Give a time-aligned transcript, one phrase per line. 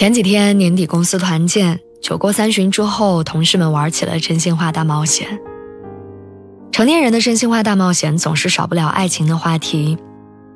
[0.00, 5.38] 前几天年底公司团建，酒过三巡之后，同事们玩起了真心话大冒险。
[6.72, 9.98] 成年人的真心话大冒险总是少不了爱情的话题，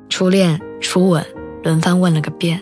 [0.09, 1.23] 初恋、初吻，
[1.61, 2.59] 轮番问了个遍。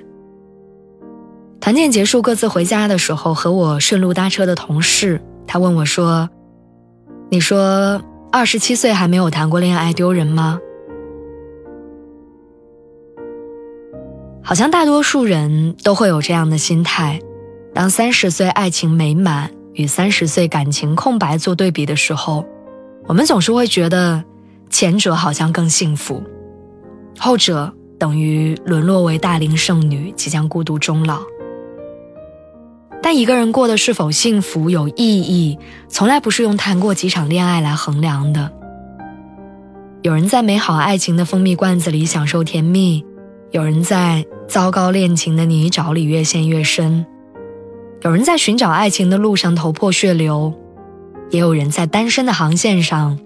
[1.61, 6.29] 团建结束，各自回家的时候，和我顺路搭车的同事，他问我说
[7.31, 10.59] ：“你说二十七岁还没有谈过恋爱丢人吗？”
[14.45, 17.19] 好像大多数人都会有这样的心态：
[17.73, 22.45] 当三十岁爱情美满与三十岁感情空白做对比的时候，
[23.07, 24.21] 我们总是会觉得
[24.69, 26.21] 前者好像更幸福，
[27.17, 31.21] 后者等于沦落为大龄剩女，即将孤独终老。
[33.01, 38.51] 但一个人过得是否幸福有意义，从来不是用谈过几场恋爱来衡量的。
[40.01, 43.05] 有人在美好爱情的蜂蜜罐子里享受甜蜜。
[43.51, 47.05] 有人在糟糕恋情的泥沼里越陷越深，
[48.01, 50.53] 有人在寻找爱情的路上头破血流，
[51.31, 53.17] 也有人在单身的航线上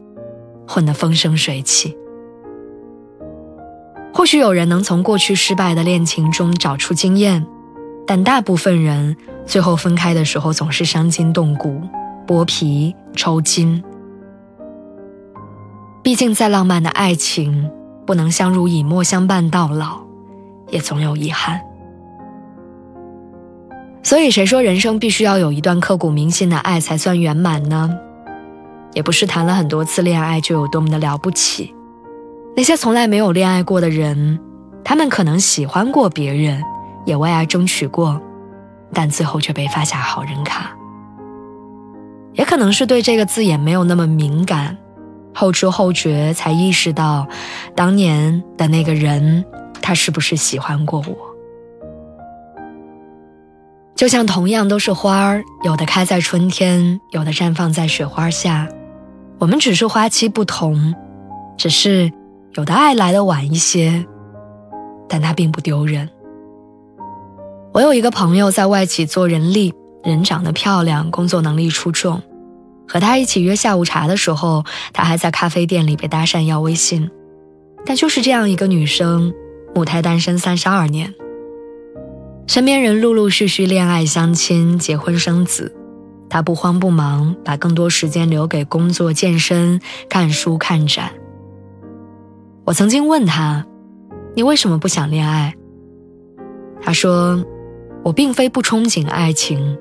[0.68, 1.98] 混得风生水起。
[4.14, 7.46] 或许有人能从过去失败的恋情中找出经验，
[8.06, 11.82] 但大部分人最后分开的时候总是伤筋动骨、
[12.26, 13.84] 剥皮抽筋。
[16.02, 17.70] 毕竟，再浪漫的爱情
[18.06, 20.07] 不能相濡以沫相伴到老。
[20.70, 21.62] 也总有遗憾，
[24.04, 27.90] 所以谁说人生必须要有一段刻骨铭心的爱才算圆满呢？
[28.94, 31.74] 也不是谈了很多次恋爱就有多么的了不起。
[32.56, 34.40] 那些从来没有恋爱过的人，
[34.84, 36.62] 他们可能喜欢过别人，
[37.06, 38.20] 也为爱争取过，
[38.94, 40.76] 但最后却被发下好人卡。
[42.34, 44.78] 也可能是对这个字眼没有那么敏感，
[45.34, 47.28] 后知后觉才意识到，
[47.76, 49.46] 当年的那个人。
[49.88, 51.16] 他是不是喜欢过我？
[53.96, 58.68] 就像同样都是花儿，有的开在春天，有的绽放在雪花下。
[59.40, 60.94] 我们只是花期不同，
[61.56, 62.12] 只是
[62.56, 64.06] 有的爱来的晚一些，
[65.08, 66.10] 但它并不丢人。
[67.72, 69.74] 我有一个朋友在外企做人力，
[70.04, 72.22] 人长得漂亮，工作能力出众。
[72.90, 77.10] 和他一起约下午茶的时候，他还在咖啡店里被搭讪要微信。
[77.86, 79.34] 但就是这样一个女生。
[79.78, 81.14] 母胎单身三十二年，
[82.48, 85.72] 身边人陆陆续续恋爱、相亲、结婚、生子，
[86.32, 89.80] 他不慌不忙，把更多时间留给工作、健身、
[90.10, 91.12] 看书、看展。
[92.66, 93.68] 我曾经问他
[94.34, 95.54] ：“你为什么不想恋爱？”
[96.82, 97.46] 他说
[98.02, 99.78] ：“我并非不憧憬爱情，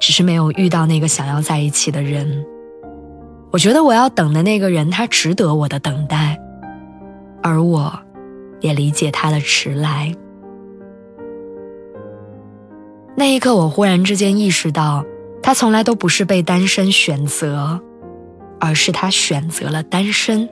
[0.00, 2.44] 只是没有遇到那个想要在一起的人。
[3.52, 6.36] 我觉得我要等的那个人，他值得我的等待，
[7.40, 7.96] 而我。”
[8.60, 10.14] 也理解他的迟来。
[13.16, 15.04] 那一刻，我忽然之间意识到，
[15.42, 17.80] 他从来都不是被单身选择，
[18.60, 20.48] 而是他选择了单身。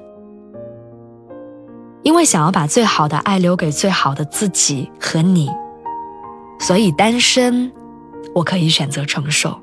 [2.02, 5.50] 因为想要把最好的爱留给最好的自己和你，
[6.58, 7.72] 所以单身，
[8.34, 9.60] 我可以选择承受。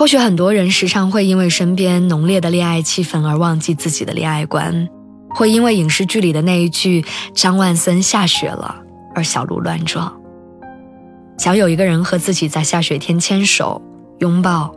[0.00, 4.88] 或许很多人时常会因为身边浓烈的恋爱气氛而忘记自己的恋爱观，
[5.28, 7.04] 会因为影视剧里的那一句
[7.36, 8.76] “张万森下雪了”
[9.14, 10.10] 而小鹿乱撞。
[11.36, 13.82] 想有一个人和自己在下雪天牵手、
[14.20, 14.74] 拥抱，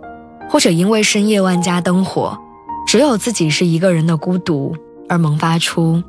[0.50, 2.38] 或者因为深夜万家灯火，
[2.86, 4.76] 只有自己是一个人的孤独
[5.08, 6.04] 而萌发出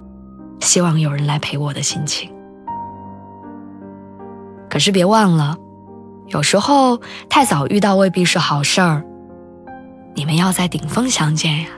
[0.59, 2.29] 希望有人来陪我的心情。
[4.69, 5.57] 可是别忘了。
[6.29, 9.05] 有时候太早遇到未必是好事儿。
[10.15, 11.69] 你们要在顶峰相见呀。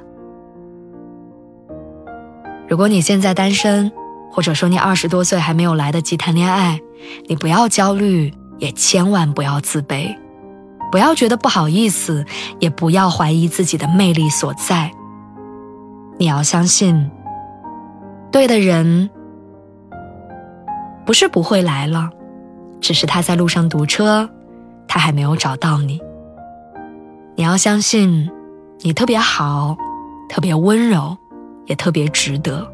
[2.69, 3.91] 如果你现在单身，
[4.31, 6.81] 或者说你二十多岁还没有来得及谈恋爱，
[7.29, 10.15] 你不要焦虑，也千万不要自卑，
[10.93, 12.25] 不要觉得不好意思，
[12.59, 14.91] 也不要怀疑自己的魅力所在。
[16.19, 17.11] 你要相信，
[18.31, 19.09] 对的人
[21.07, 22.11] 不是不会来了，
[22.87, 24.31] 只是他在路上堵车。
[24.87, 26.01] 他还没有找到你，
[27.35, 28.31] 你要相信，
[28.83, 29.77] 你特别好，
[30.29, 31.17] 特别温柔，
[31.67, 32.65] 也特别值得。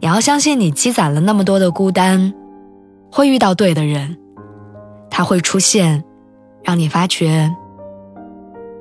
[0.00, 2.34] 你要相信，你积攒了那么多的孤单，
[3.10, 4.18] 会遇到对的人，
[5.08, 6.04] 他会出现，
[6.62, 7.50] 让你发觉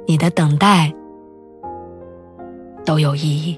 [0.05, 0.93] 你的等待
[2.83, 3.57] 都有意义。